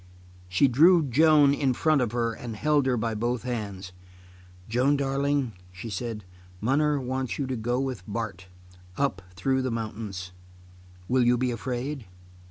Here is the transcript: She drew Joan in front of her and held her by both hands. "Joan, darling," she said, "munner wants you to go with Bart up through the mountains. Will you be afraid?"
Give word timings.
She 0.49 0.67
drew 0.67 1.03
Joan 1.03 1.53
in 1.53 1.73
front 1.75 2.01
of 2.01 2.11
her 2.11 2.33
and 2.33 2.55
held 2.55 2.87
her 2.87 2.97
by 2.97 3.13
both 3.13 3.43
hands. 3.43 3.91
"Joan, 4.67 4.97
darling," 4.97 5.53
she 5.71 5.91
said, 5.91 6.23
"munner 6.59 6.99
wants 6.99 7.37
you 7.37 7.45
to 7.45 7.55
go 7.55 7.79
with 7.79 8.01
Bart 8.07 8.47
up 8.97 9.21
through 9.35 9.61
the 9.61 9.69
mountains. 9.69 10.31
Will 11.07 11.21
you 11.23 11.37
be 11.37 11.51
afraid?" 11.51 12.05